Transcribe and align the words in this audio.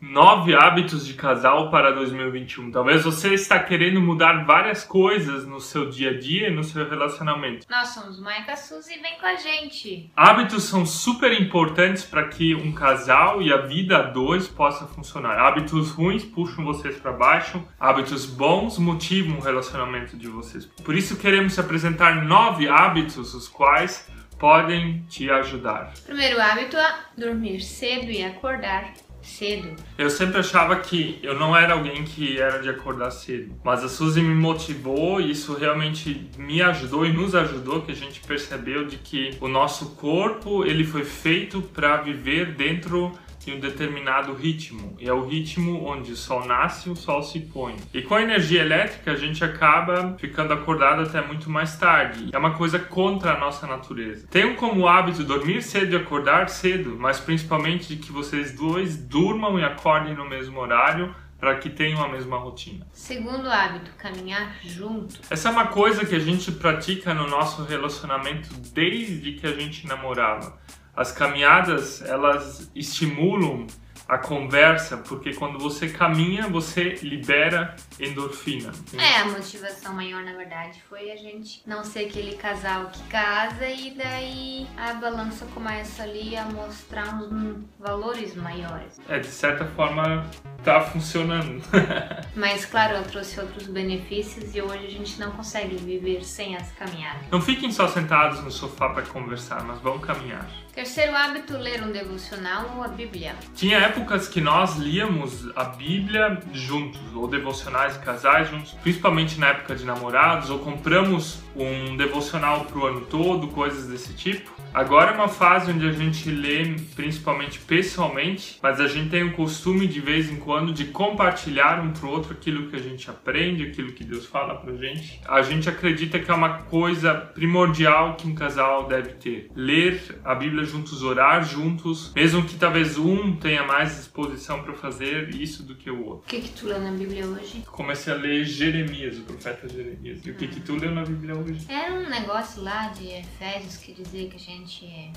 Nove 0.00 0.54
hábitos 0.54 1.06
de 1.06 1.12
casal 1.12 1.70
para 1.70 1.92
2021. 1.92 2.70
Talvez 2.70 3.04
você 3.04 3.34
está 3.34 3.58
querendo 3.58 4.00
mudar 4.00 4.46
várias 4.46 4.82
coisas 4.82 5.46
no 5.46 5.60
seu 5.60 5.90
dia 5.90 6.10
a 6.10 6.18
dia 6.18 6.48
e 6.48 6.50
no 6.50 6.64
seu 6.64 6.88
relacionamento. 6.88 7.66
Nós 7.68 7.88
somos 7.88 8.18
Maica 8.18 8.56
Suzy 8.56 8.94
e 8.94 9.02
vem 9.02 9.18
com 9.20 9.26
a 9.26 9.34
gente. 9.34 10.10
Hábitos 10.16 10.64
são 10.64 10.86
super 10.86 11.38
importantes 11.38 12.02
para 12.02 12.28
que 12.28 12.54
um 12.54 12.72
casal 12.72 13.42
e 13.42 13.52
a 13.52 13.58
vida 13.58 13.98
a 13.98 14.02
dois 14.02 14.48
possa 14.48 14.86
funcionar. 14.86 15.38
Hábitos 15.38 15.90
ruins 15.90 16.24
puxam 16.24 16.64
vocês 16.64 16.96
para 16.96 17.12
baixo, 17.12 17.62
hábitos 17.78 18.24
bons 18.24 18.78
motivam 18.78 19.36
o 19.36 19.42
relacionamento 19.42 20.16
de 20.16 20.28
vocês. 20.28 20.64
Por 20.64 20.94
isso 20.94 21.18
queremos 21.18 21.58
apresentar 21.58 22.24
nove 22.24 22.66
hábitos 22.66 23.34
os 23.34 23.46
quais 23.48 24.10
podem 24.38 25.02
te 25.10 25.30
ajudar. 25.30 25.92
Primeiro 26.06 26.40
hábito 26.40 26.78
é 26.78 26.94
dormir 27.18 27.60
cedo 27.60 28.10
e 28.10 28.24
acordar 28.24 28.94
cedo. 29.22 29.76
Eu 29.98 30.10
sempre 30.10 30.38
achava 30.38 30.76
que 30.76 31.18
eu 31.22 31.38
não 31.38 31.56
era 31.56 31.74
alguém 31.74 32.04
que 32.04 32.38
era 32.38 32.58
de 32.58 32.68
acordar 32.68 33.10
cedo, 33.10 33.54
mas 33.64 33.84
a 33.84 33.88
Suzy 33.88 34.20
me 34.20 34.34
motivou 34.34 35.20
e 35.20 35.30
isso 35.30 35.54
realmente 35.54 36.28
me 36.38 36.62
ajudou 36.62 37.06
e 37.06 37.12
nos 37.12 37.34
ajudou 37.34 37.82
que 37.82 37.92
a 37.92 37.96
gente 37.96 38.20
percebeu 38.20 38.86
de 38.86 38.96
que 38.96 39.36
o 39.40 39.48
nosso 39.48 39.90
corpo 39.96 40.64
ele 40.64 40.84
foi 40.84 41.04
feito 41.04 41.60
para 41.60 41.98
viver 41.98 42.54
dentro 42.54 43.12
em 43.46 43.56
um 43.56 43.60
determinado 43.60 44.34
ritmo. 44.34 44.96
E 44.98 45.08
é 45.08 45.12
o 45.12 45.26
ritmo 45.26 45.84
onde 45.84 46.12
o 46.12 46.16
sol 46.16 46.44
nasce 46.44 46.88
e 46.88 46.92
o 46.92 46.96
sol 46.96 47.22
se 47.22 47.40
põe. 47.40 47.76
E 47.92 48.02
com 48.02 48.14
a 48.14 48.22
energia 48.22 48.62
elétrica 48.62 49.12
a 49.12 49.16
gente 49.16 49.44
acaba 49.44 50.16
ficando 50.18 50.52
acordado 50.52 51.02
até 51.02 51.20
muito 51.20 51.48
mais 51.48 51.76
tarde. 51.76 52.30
É 52.32 52.38
uma 52.38 52.54
coisa 52.54 52.78
contra 52.78 53.34
a 53.34 53.38
nossa 53.38 53.66
natureza. 53.66 54.26
Tenham 54.30 54.54
como 54.56 54.86
hábito 54.86 55.24
dormir 55.24 55.62
cedo 55.62 55.94
e 55.94 55.96
acordar 55.96 56.48
cedo, 56.48 56.96
mas 56.98 57.18
principalmente 57.18 57.94
de 57.94 57.96
que 57.96 58.12
vocês 58.12 58.52
dois 58.52 58.96
durmam 58.96 59.58
e 59.58 59.64
acordem 59.64 60.14
no 60.14 60.28
mesmo 60.28 60.58
horário 60.60 61.14
para 61.40 61.56
que 61.56 61.70
tenham 61.70 62.04
a 62.04 62.08
mesma 62.08 62.36
rotina. 62.36 62.86
Segundo 62.92 63.48
hábito, 63.48 63.90
caminhar 63.96 64.58
junto. 64.62 65.20
Essa 65.30 65.48
é 65.48 65.52
uma 65.52 65.68
coisa 65.68 66.04
que 66.04 66.14
a 66.14 66.18
gente 66.18 66.52
pratica 66.52 67.14
no 67.14 67.26
nosso 67.26 67.64
relacionamento 67.64 68.52
desde 68.74 69.32
que 69.32 69.46
a 69.46 69.52
gente 69.52 69.86
namorava. 69.86 70.58
As 70.94 71.12
caminhadas, 71.12 72.02
elas 72.02 72.70
estimulam 72.74 73.66
a 74.10 74.18
conversa, 74.18 74.96
porque 74.96 75.32
quando 75.32 75.56
você 75.56 75.88
caminha, 75.88 76.48
você 76.48 76.94
libera 77.00 77.76
endorfina. 78.00 78.72
É, 78.98 79.18
a 79.18 79.26
motivação 79.26 79.94
maior, 79.94 80.24
na 80.24 80.32
verdade, 80.32 80.82
foi 80.88 81.12
a 81.12 81.16
gente 81.16 81.62
não 81.64 81.84
ser 81.84 82.06
aquele 82.06 82.34
casal 82.34 82.86
que 82.86 83.00
casa 83.04 83.68
e 83.68 83.92
daí 83.92 84.66
a 84.76 84.94
balança 84.94 85.46
começa 85.54 86.02
ali 86.02 86.36
a 86.36 86.44
mostrar 86.46 87.14
uns 87.22 87.64
valores 87.78 88.34
maiores. 88.34 89.00
É, 89.08 89.20
de 89.20 89.28
certa 89.28 89.64
forma, 89.64 90.28
tá 90.64 90.80
funcionando. 90.80 91.62
Mas, 92.34 92.64
claro, 92.64 92.96
eu 92.96 93.04
trouxe 93.04 93.38
outros 93.38 93.68
benefícios 93.68 94.56
e 94.56 94.60
hoje 94.60 94.86
a 94.86 94.90
gente 94.90 95.20
não 95.20 95.30
consegue 95.30 95.76
viver 95.76 96.24
sem 96.24 96.56
as 96.56 96.72
caminhadas. 96.72 97.28
Não 97.30 97.40
fiquem 97.40 97.70
só 97.70 97.86
sentados 97.86 98.42
no 98.42 98.50
sofá 98.50 98.88
para 98.88 99.04
conversar, 99.04 99.62
mas 99.62 99.78
vão 99.80 99.98
caminhar. 99.98 100.48
Terceiro 100.74 101.14
hábito, 101.14 101.56
ler 101.56 101.82
um 101.82 101.90
devocional 101.90 102.74
ou 102.76 102.82
a 102.82 102.88
Bíblia. 102.88 103.34
Tinha 103.54 103.84
épocas 104.00 104.28
que 104.28 104.40
nós 104.40 104.76
líamos 104.76 105.50
a 105.54 105.64
Bíblia 105.64 106.40
juntos, 106.52 107.00
ou 107.14 107.28
devocionais 107.28 107.94
de 107.94 107.98
casais 108.00 108.48
juntos, 108.48 108.72
principalmente 108.82 109.38
na 109.38 109.48
época 109.48 109.76
de 109.76 109.84
namorados, 109.84 110.48
ou 110.48 110.58
compramos 110.58 111.40
um 111.54 111.96
devocional 111.96 112.64
pro 112.64 112.86
ano 112.86 113.02
todo, 113.02 113.48
coisas 113.48 113.86
desse 113.86 114.14
tipo. 114.14 114.50
Agora 114.72 115.10
é 115.10 115.14
uma 115.14 115.28
fase 115.28 115.72
onde 115.72 115.86
a 115.86 115.92
gente 115.92 116.30
lê 116.30 116.76
principalmente 116.94 117.58
pessoalmente, 117.58 118.58
mas 118.62 118.80
a 118.80 118.86
gente 118.86 119.10
tem 119.10 119.24
o 119.24 119.32
costume 119.32 119.86
de 119.86 120.00
vez 120.00 120.30
em 120.30 120.36
quando 120.36 120.72
de 120.72 120.86
compartilhar 120.86 121.80
um 121.80 121.92
pro 121.92 122.08
outro 122.08 122.32
aquilo 122.32 122.68
que 122.68 122.76
a 122.76 122.78
gente 122.78 123.10
aprende, 123.10 123.64
aquilo 123.64 123.92
que 123.92 124.04
Deus 124.04 124.26
fala 124.26 124.54
pra 124.54 124.72
gente. 124.76 125.20
A 125.26 125.42
gente 125.42 125.68
acredita 125.68 126.20
que 126.20 126.30
é 126.30 126.34
uma 126.34 126.62
coisa 126.62 127.14
primordial 127.14 128.14
que 128.14 128.28
um 128.28 128.34
casal 128.34 128.86
deve 128.86 129.14
ter. 129.14 129.50
Ler 129.56 130.20
a 130.24 130.34
Bíblia 130.36 130.64
juntos, 130.64 131.02
orar 131.02 131.44
juntos, 131.44 132.12
mesmo 132.14 132.44
que 132.44 132.54
talvez 132.56 132.96
um 132.96 133.34
tenha 133.36 133.64
mais 133.64 133.96
disposição 133.96 134.62
para 134.62 134.74
fazer 134.74 135.34
isso 135.34 135.64
do 135.64 135.74
que 135.74 135.90
o 135.90 136.06
outro. 136.06 136.26
O 136.26 136.28
que 136.28 136.40
que 136.42 136.50
tu 136.50 136.66
leu 136.66 136.80
na 136.80 136.92
Bíblia 136.92 137.26
hoje? 137.26 137.64
Comecei 137.66 138.12
a 138.12 138.16
ler 138.16 138.44
Jeremias, 138.44 139.18
o 139.18 139.22
profeta 139.22 139.68
Jeremias. 139.68 140.24
E 140.24 140.30
o 140.30 140.34
que 140.34 140.46
que 140.46 140.60
tu 140.60 140.76
leu 140.76 140.92
na 140.92 141.02
Bíblia 141.02 141.36
hoje? 141.36 141.66
Era 141.68 141.92
um 141.94 142.08
negócio 142.08 142.62
lá 142.62 142.88
de 142.88 143.08
Efésios 143.08 143.76
que 143.76 143.92
dizia 143.92 144.28
que 144.28 144.36
a 144.36 144.38
gente 144.38 144.59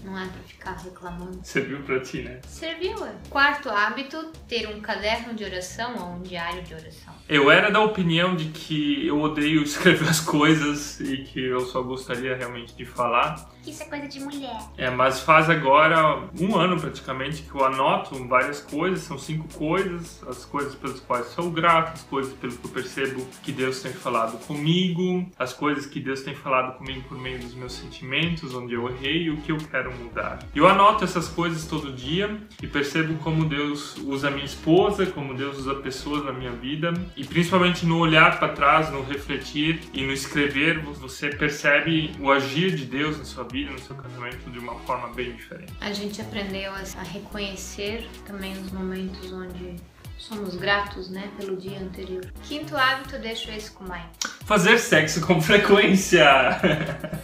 não 0.04 0.18
é 0.18 0.28
pra 0.28 0.42
ficar 0.44 0.78
reclamando. 0.78 1.40
Serviu 1.44 1.82
pra 1.84 2.00
ti, 2.00 2.22
né? 2.22 2.40
Serviu, 2.48 3.06
é. 3.06 3.14
Quarto 3.30 3.70
hábito, 3.70 4.32
ter 4.48 4.68
um 4.68 4.80
caderno 4.82 5.34
de 5.34 5.44
oração 5.44 5.96
ou 5.98 6.16
um 6.16 6.22
diário 6.22 6.64
de 6.64 6.74
oração. 6.74 7.14
Eu 7.28 7.50
era 7.50 7.70
da 7.70 7.80
opinião 7.82 8.36
de 8.36 8.46
que 8.46 9.08
eu 9.08 9.22
odeio 9.22 9.64
escrever 9.64 10.08
as 10.10 10.20
coisas 10.20 11.00
e 11.00 11.18
que 11.24 11.40
eu 11.40 11.62
só 11.62 11.82
gostaria 11.82 12.36
realmente 12.36 12.76
de 12.76 12.86
falar. 12.86 13.53
Isso 13.66 13.82
é 13.84 13.86
coisa 13.86 14.08
de 14.08 14.20
mulher. 14.20 14.60
É, 14.78 14.90
mas 14.90 15.22
faz 15.22 15.50
agora 15.50 16.24
um 16.40 16.56
ano 16.56 16.80
praticamente 16.80 17.44
que 17.44 17.56
eu 17.56 17.64
anoto 17.64 18.16
várias 18.28 18.60
coisas, 18.62 19.02
são 19.02 19.18
cinco 19.18 19.48
coisas, 19.54 20.22
as 20.28 20.44
coisas 20.44 20.76
pelas 20.76 21.00
quais 21.00 21.28
sou 21.28 21.50
grato, 21.50 21.94
as 21.94 22.04
coisas 22.04 22.34
pelo 22.34 22.54
que 22.54 22.66
eu 22.66 22.72
percebo 22.72 23.26
que 23.42 23.52
Deus 23.52 23.82
tem 23.82 23.94
falado 23.94 24.38
comigo, 24.46 25.26
as 25.40 25.54
coisas 25.54 25.86
que 25.86 26.00
Deus 26.00 26.22
tem 26.22 26.36
falado 26.36 26.78
comigo 26.78 27.04
por 27.08 27.18
meio 27.18 27.40
dos 27.40 27.54
meus 27.54 27.74
sentimentos, 27.74 28.54
onde 28.54 28.74
eu 28.74 28.90
errei 28.90 29.24
e 29.24 29.30
o 29.30 29.38
que 29.38 29.52
eu 29.52 29.58
quero 29.58 29.94
mudar. 29.94 30.40
Eu 30.54 30.68
anoto 30.68 31.04
essas 31.04 31.28
coisas 31.28 31.66
todo 31.66 31.92
dia 31.92 32.38
e 32.62 32.68
percebo 32.68 33.16
como 33.20 33.46
Deus 33.46 33.98
usa 33.98 34.30
minha 34.30 34.46
esposa, 34.46 35.06
como 35.06 35.34
Deus 35.34 35.58
usa 35.58 35.76
pessoas 35.76 36.26
na 36.26 36.34
minha 36.34 36.52
vida 36.52 36.94
e 37.16 37.24
principalmente 37.26 37.86
no 37.86 38.00
olhar 38.00 38.40
para 38.40 38.50
trás, 38.50 38.92
no 38.92 39.04
refletir 39.04 39.80
e 39.94 40.02
no 40.06 40.12
escrever, 40.12 40.80
você 40.80 41.30
percebe 41.30 42.12
o 42.20 42.32
agir 42.32 42.76
de 42.76 42.86
Deus 42.86 43.18
na 43.18 43.26
sua 43.26 43.44
vida, 43.54 43.72
no 43.72 43.80
seu 43.80 43.96
casamento 43.96 44.50
de 44.50 44.58
uma 44.58 44.74
forma 44.80 45.14
bem 45.14 45.36
diferente. 45.36 45.72
A 45.80 45.94
gente 45.94 46.20
aprendeu 46.20 46.72
a 46.74 47.04
reconhecer 47.04 48.10
também 48.26 48.52
os 48.54 48.72
momentos 48.72 49.32
onde 49.32 49.76
somos 50.18 50.56
gratos, 50.56 51.10
né, 51.10 51.30
pelo 51.38 51.56
dia 51.56 51.80
anterior. 51.80 52.26
Quinto 52.42 52.76
hábito, 52.76 53.20
deixo 53.20 53.52
esse 53.52 53.72
com 53.72 53.84
mãe. 53.84 54.04
Fazer 54.46 54.80
sexo 54.80 55.26
com 55.26 55.40
frequência. 55.40 56.26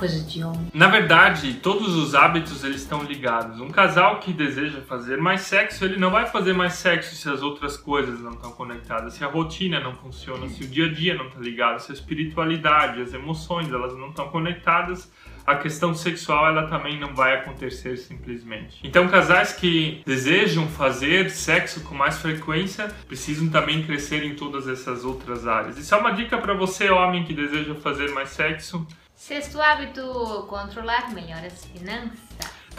Coisa 0.00 0.24
de 0.24 0.42
homem. 0.42 0.66
Na 0.72 0.88
verdade, 0.88 1.52
todos 1.62 1.94
os 1.94 2.14
hábitos 2.14 2.64
eles 2.64 2.80
estão 2.80 3.02
ligados. 3.02 3.60
Um 3.60 3.68
casal 3.68 4.18
que 4.18 4.32
deseja 4.32 4.80
fazer 4.80 5.18
mais 5.18 5.42
sexo, 5.42 5.84
ele 5.84 5.98
não 5.98 6.10
vai 6.10 6.24
fazer 6.24 6.54
mais 6.54 6.72
sexo 6.72 7.14
se 7.14 7.28
as 7.28 7.42
outras 7.42 7.76
coisas 7.76 8.18
não 8.18 8.30
estão 8.30 8.50
conectadas, 8.50 9.12
se 9.12 9.22
a 9.22 9.26
rotina 9.26 9.78
não 9.78 9.94
funciona, 9.94 10.48
se 10.48 10.64
o 10.64 10.66
dia 10.66 10.86
a 10.86 10.88
dia 10.90 11.14
não 11.14 11.26
está 11.26 11.38
ligado, 11.38 11.80
se 11.80 11.92
a 11.92 11.94
espiritualidade, 11.94 13.02
as 13.02 13.12
emoções, 13.12 13.70
elas 13.70 13.94
não 13.94 14.08
estão 14.08 14.28
conectadas 14.28 15.12
a 15.46 15.56
questão 15.56 15.94
sexual 15.94 16.46
ela 16.46 16.68
também 16.68 16.98
não 16.98 17.14
vai 17.14 17.34
acontecer 17.34 17.96
simplesmente. 17.96 18.78
Então, 18.84 19.08
casais 19.08 19.52
que 19.52 20.02
desejam 20.06 20.68
fazer 20.68 21.28
sexo 21.30 21.80
com 21.82 21.94
mais 21.94 22.18
frequência 22.18 22.88
precisam 23.08 23.48
também 23.48 23.82
crescer 23.82 24.22
em 24.22 24.34
todas 24.34 24.68
essas 24.68 25.04
outras 25.04 25.46
áreas. 25.46 25.76
Isso 25.76 25.94
é 25.94 25.98
uma 25.98 26.12
dica 26.12 26.38
para 26.38 26.54
você, 26.54 26.88
homem 26.90 27.24
que 27.24 27.34
deseja 27.34 27.74
fazer 27.74 28.10
mais 28.12 28.30
sexo. 28.30 28.86
Sexto 29.20 29.60
hábito, 29.60 30.46
controlar 30.48 31.12
melhor 31.12 31.44
as 31.44 31.62
finanças. 31.66 32.18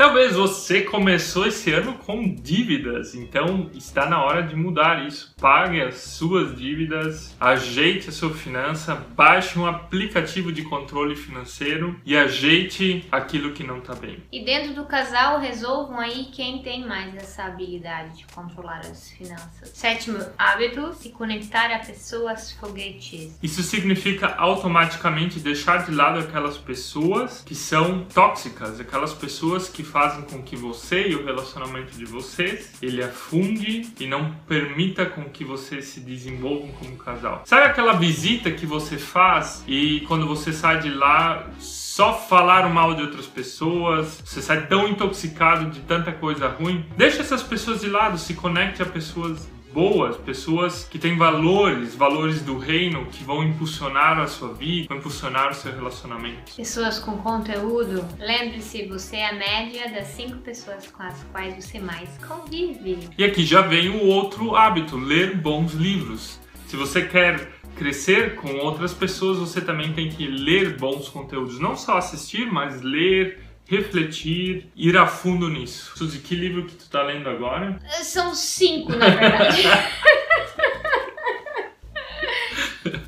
Talvez 0.01 0.35
você 0.35 0.81
começou 0.81 1.45
esse 1.45 1.71
ano 1.71 1.93
com 1.93 2.33
dívidas, 2.33 3.13
então 3.13 3.69
está 3.71 4.09
na 4.09 4.23
hora 4.23 4.41
de 4.41 4.55
mudar 4.55 5.05
isso. 5.05 5.31
Pague 5.39 5.79
as 5.79 5.97
suas 5.97 6.57
dívidas, 6.57 7.35
ajeite 7.39 8.09
a 8.09 8.11
sua 8.11 8.33
finança, 8.33 8.95
baixe 9.15 9.59
um 9.59 9.65
aplicativo 9.67 10.51
de 10.51 10.63
controle 10.63 11.15
financeiro 11.15 12.01
e 12.03 12.17
ajeite 12.17 13.07
aquilo 13.11 13.51
que 13.51 13.63
não 13.63 13.77
está 13.77 13.93
bem. 13.93 14.23
E 14.31 14.43
dentro 14.43 14.73
do 14.73 14.85
casal, 14.85 15.39
resolvam 15.39 15.99
aí 15.99 16.29
quem 16.33 16.63
tem 16.63 16.83
mais 16.83 17.15
essa 17.15 17.43
habilidade 17.43 18.17
de 18.17 18.25
controlar 18.33 18.79
as 18.79 19.11
finanças. 19.11 19.69
Sétimo 19.69 20.17
hábito, 20.35 20.95
se 20.95 21.09
conectar 21.09 21.71
a 21.71 21.77
pessoas 21.77 22.51
foguetes. 22.53 23.37
Isso 23.43 23.61
significa 23.61 24.33
automaticamente 24.35 25.39
deixar 25.39 25.85
de 25.85 25.91
lado 25.91 26.21
aquelas 26.21 26.57
pessoas 26.57 27.43
que 27.45 27.53
são 27.53 28.03
tóxicas, 28.05 28.79
aquelas 28.79 29.13
pessoas 29.13 29.69
que 29.69 29.90
fazem 29.91 30.23
com 30.23 30.41
que 30.41 30.55
você 30.55 31.09
e 31.09 31.15
o 31.15 31.25
relacionamento 31.25 31.97
de 31.97 32.05
vocês 32.05 32.71
ele 32.81 33.03
afunde 33.03 33.91
e 33.99 34.07
não 34.07 34.33
permita 34.47 35.05
com 35.05 35.25
que 35.25 35.43
vocês 35.43 35.85
se 35.85 35.99
desenvolvam 35.99 36.69
como 36.71 36.95
casal. 36.95 37.43
Sabe 37.45 37.65
aquela 37.65 37.93
visita 37.93 38.49
que 38.49 38.65
você 38.65 38.97
faz 38.97 39.63
e 39.67 40.01
quando 40.07 40.25
você 40.25 40.53
sai 40.53 40.79
de 40.79 40.89
lá 40.89 41.49
só 41.59 42.13
falar 42.13 42.69
mal 42.69 42.95
de 42.95 43.01
outras 43.01 43.27
pessoas, 43.27 44.21
você 44.23 44.41
sai 44.41 44.65
tão 44.67 44.87
intoxicado 44.87 45.69
de 45.69 45.81
tanta 45.81 46.11
coisa 46.11 46.47
ruim? 46.47 46.85
Deixa 46.95 47.21
essas 47.21 47.43
pessoas 47.43 47.81
de 47.81 47.89
lado, 47.89 48.17
se 48.17 48.33
conecte 48.33 48.81
a 48.81 48.85
pessoas 48.85 49.49
boas, 49.73 50.17
pessoas 50.17 50.83
que 50.83 50.99
têm 50.99 51.17
valores, 51.17 51.95
valores 51.95 52.41
do 52.41 52.57
reino 52.57 53.05
que 53.07 53.23
vão 53.23 53.43
impulsionar 53.43 54.19
a 54.19 54.27
sua 54.27 54.53
vida, 54.53 54.87
vão 54.89 54.97
impulsionar 54.97 55.51
o 55.51 55.53
seu 55.53 55.71
relacionamento. 55.71 56.55
Pessoas 56.55 56.99
com 56.99 57.17
conteúdo. 57.17 58.05
Lembre-se, 58.19 58.85
você 58.85 59.17
é 59.17 59.29
a 59.29 59.33
média 59.33 59.89
das 59.91 60.07
cinco 60.07 60.37
pessoas 60.37 60.87
com 60.87 61.03
as 61.03 61.23
quais 61.31 61.63
você 61.63 61.79
mais 61.79 62.09
convive. 62.27 63.09
E 63.17 63.23
aqui 63.23 63.45
já 63.45 63.61
vem 63.61 63.89
o 63.89 64.05
outro 64.07 64.55
hábito, 64.55 64.97
ler 64.97 65.35
bons 65.37 65.73
livros. 65.73 66.39
Se 66.67 66.75
você 66.75 67.01
quer 67.01 67.59
crescer 67.75 68.35
com 68.35 68.55
outras 68.57 68.93
pessoas, 68.93 69.39
você 69.39 69.61
também 69.61 69.93
tem 69.93 70.09
que 70.09 70.27
ler 70.27 70.77
bons 70.77 71.09
conteúdos, 71.09 71.59
não 71.59 71.75
só 71.75 71.97
assistir, 71.97 72.45
mas 72.51 72.81
ler, 72.81 73.39
refletir, 73.71 74.69
ir 74.75 74.97
a 74.97 75.07
fundo 75.07 75.47
nisso. 75.47 75.93
Suzy, 75.95 76.19
que 76.19 76.35
livro 76.35 76.65
que 76.65 76.75
tu 76.75 76.89
tá 76.89 77.01
lendo 77.03 77.29
agora? 77.29 77.79
São 78.03 78.35
cinco, 78.35 78.93
na 78.93 79.07
verdade. 79.07 79.63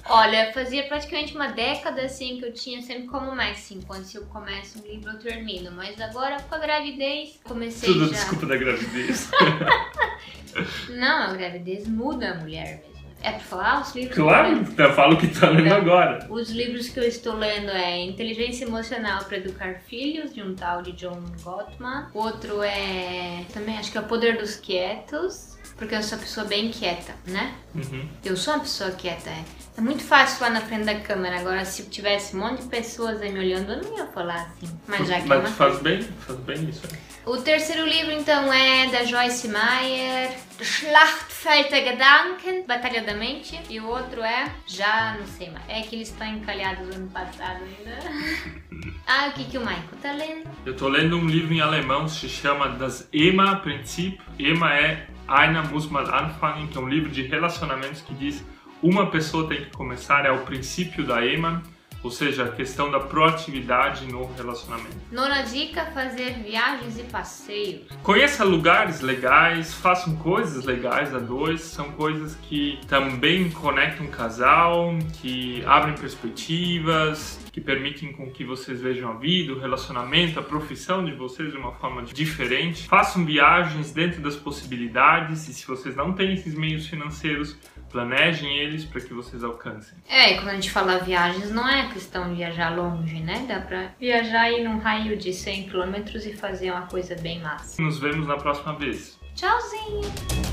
Olha, 0.08 0.54
fazia 0.54 0.84
praticamente 0.84 1.36
uma 1.36 1.48
década 1.48 2.04
assim 2.04 2.38
que 2.38 2.46
eu 2.46 2.54
tinha 2.54 2.82
sempre 2.82 3.08
como 3.08 3.36
máximo. 3.36 3.84
Quando 3.86 4.06
se 4.06 4.16
eu 4.16 4.24
começo 4.28 4.80
um 4.80 4.88
livro 4.88 5.10
eu 5.12 5.20
termino. 5.20 5.70
Mas 5.72 6.00
agora 6.00 6.38
com 6.42 6.56
a 6.56 6.60
gravidez 6.60 7.42
comecei 7.44 7.92
Tudo 7.92 8.06
já. 8.06 8.12
desculpa 8.12 8.46
da 8.46 8.56
gravidez. 8.56 9.30
Não, 10.90 11.24
a 11.24 11.34
gravidez 11.34 11.88
muda 11.88 12.32
a 12.32 12.36
mulher 12.36 12.84
mesmo. 12.84 12.93
É 13.24 13.32
pra 13.32 13.40
falar 13.40 13.82
os 13.82 13.96
livros? 13.96 14.16
claro, 14.16 14.66
eu 14.78 14.94
falo 14.94 15.14
o 15.14 15.18
que 15.18 15.28
tá 15.28 15.50
lendo 15.50 15.70
Não. 15.70 15.78
agora. 15.78 16.28
Os 16.30 16.52
livros 16.52 16.90
que 16.90 17.00
eu 17.00 17.04
estou 17.08 17.36
lendo 17.36 17.72
é 17.72 18.02
Inteligência 18.02 18.66
Emocional 18.66 19.24
para 19.24 19.38
Educar 19.38 19.80
Filhos, 19.88 20.34
de 20.34 20.42
um 20.42 20.54
tal 20.54 20.82
de 20.82 20.92
John 20.92 21.24
Gottman. 21.42 22.08
Outro 22.14 22.62
é 22.62 23.46
também 23.54 23.78
acho 23.78 23.92
que 23.92 23.98
é 23.98 24.02
O 24.02 24.04
Poder 24.04 24.38
dos 24.38 24.58
Quietos, 24.58 25.58
porque 25.78 25.96
eu 25.96 26.04
sou 26.04 26.18
uma 26.18 26.24
pessoa 26.26 26.46
bem 26.46 26.70
quieta, 26.70 27.14
né? 27.26 27.54
Uhum. 27.74 28.06
Eu 28.26 28.36
sou 28.36 28.56
uma 28.56 28.60
pessoa 28.60 28.92
quieta, 28.92 29.30
é. 29.30 29.44
É 29.76 29.82
muito 29.82 30.04
fácil 30.04 30.44
lá 30.44 30.52
na 30.52 30.62
frente 30.62 30.86
da 30.86 31.00
câmera. 31.00 31.40
Agora, 31.40 31.66
se 31.66 31.84
tivesse 31.90 32.36
um 32.36 32.40
monte 32.40 32.62
de 32.62 32.68
pessoas 32.68 33.22
aí 33.22 33.32
me 33.32 33.40
olhando, 33.40 33.74
eu 33.74 33.82
não 33.82 33.98
ia 33.98 34.06
falar 34.06 34.36
assim. 34.36 34.72
Mas 34.88 35.08
já 35.08 35.16
que 35.20 35.26
é 35.26 35.28
Mas 35.28 35.40
uma 35.40 35.50
tu 35.50 35.54
faz 35.56 35.80
bem, 35.80 36.02
faz 36.02 36.40
bem 36.40 36.70
isso. 36.70 36.82
né? 36.92 37.00
o 37.26 37.38
terceiro 37.38 37.86
livro, 37.88 38.12
então, 38.12 38.52
é 38.52 38.88
da 38.92 39.04
Joyce 39.06 39.48
Meyer, 39.48 40.38
Schlachtfeld 40.62 41.70
der 41.70 41.86
Gedanken, 41.86 42.66
Batalha 42.68 43.02
da 43.02 43.16
Mente. 43.16 43.60
E 43.68 43.80
o 43.80 43.88
outro 43.88 44.22
é, 44.22 44.52
já 44.68 45.16
não 45.18 45.26
sei 45.26 45.50
mais, 45.50 45.64
é 45.68 45.82
que 45.82 45.96
eles 45.96 46.10
estão 46.10 46.28
encalhados 46.28 46.88
no 46.88 46.94
ano 46.94 47.10
passado 47.10 47.64
ainda. 47.64 48.94
ah, 49.08 49.30
o 49.30 49.32
que, 49.32 49.46
que 49.46 49.58
o 49.58 49.62
Michael 49.62 49.84
tá 50.02 50.12
lendo? 50.12 50.50
Eu 50.66 50.76
tô 50.76 50.88
lendo 50.88 51.18
um 51.18 51.26
livro 51.26 51.52
em 51.52 51.62
alemão, 51.62 52.08
se 52.08 52.30
chama 52.30 52.70
Das 52.70 53.08
EMA-Prinzip. 53.12 54.22
EMA 54.38 54.74
é 54.76 55.08
Einer 55.28 55.64
muss 55.72 55.90
mal 55.90 56.04
anfangen, 56.04 56.68
que 56.68 56.78
é 56.78 56.82
um 56.82 56.88
livro 56.88 57.10
de 57.10 57.24
relacionamentos 57.24 58.02
que 58.02 58.14
diz 58.14 58.44
uma 58.84 59.10
pessoa 59.10 59.48
tem 59.48 59.62
que 59.64 59.72
começar, 59.72 60.26
é 60.26 60.32
o 60.32 60.40
princípio 60.40 61.06
da 61.06 61.26
EMA, 61.26 61.64
ou 62.04 62.12
seja, 62.12 62.44
a 62.44 62.52
questão 62.52 62.92
da 62.92 63.00
proatividade 63.00 64.06
no 64.12 64.30
relacionamento. 64.34 64.98
Nona 65.10 65.42
dica, 65.44 65.86
fazer 65.94 66.34
viagens 66.44 67.00
e 67.00 67.04
passeios. 67.04 67.88
Conheça 68.04 68.44
lugares 68.44 69.00
legais, 69.00 69.74
façam 69.74 70.18
coisas 70.18 70.66
legais 70.66 71.16
a 71.16 71.20
dois, 71.20 71.62
são 71.62 71.92
coisas 71.92 72.36
que 72.44 72.78
também 72.90 73.50
conectam 73.52 74.06
o 74.06 74.10
casal, 74.10 74.94
que 75.22 75.64
abrem 75.66 75.96
perspectivas, 75.96 77.40
que 77.54 77.62
permitem 77.62 78.12
com 78.12 78.30
que 78.30 78.44
vocês 78.44 78.82
vejam 78.82 79.12
a 79.12 79.14
vida, 79.14 79.54
o 79.54 79.60
relacionamento, 79.60 80.40
a 80.40 80.44
profissão 80.44 81.06
de 81.06 81.14
vocês 81.14 81.52
de 81.52 81.58
uma 81.58 81.72
forma 81.72 82.02
diferente. 82.02 82.86
Façam 82.86 83.24
viagens 83.24 83.92
dentro 83.92 84.22
das 84.22 84.36
possibilidades 84.36 85.48
e 85.48 85.54
se 85.54 85.66
vocês 85.66 85.96
não 85.96 86.12
têm 86.12 86.34
esses 86.34 86.54
meios 86.54 86.88
financeiros, 86.88 87.56
planejem 87.94 88.58
eles 88.58 88.84
para 88.84 89.00
que 89.00 89.14
vocês 89.14 89.44
alcancem. 89.44 89.98
É, 90.10 90.34
e 90.34 90.36
quando 90.38 90.50
a 90.50 90.56
gente 90.56 90.72
fala 90.72 90.98
viagens, 90.98 91.52
não 91.52 91.70
é 91.70 91.88
questão 91.94 92.30
de 92.30 92.36
viajar 92.36 92.76
longe, 92.76 93.20
né? 93.20 93.46
Dá 93.48 93.60
pra 93.60 93.92
viajar 94.00 94.42
aí 94.42 94.64
num 94.64 94.80
raio 94.80 95.16
de 95.16 95.32
100 95.32 95.70
km 95.70 95.96
e 96.16 96.34
fazer 96.36 96.72
uma 96.72 96.88
coisa 96.88 97.16
bem 97.16 97.40
massa. 97.40 97.82
Nos 97.82 98.00
vemos 98.00 98.28
na 98.28 98.36
próxima 98.36 98.76
vez. 98.76 99.18
Tchauzinho! 99.36 100.53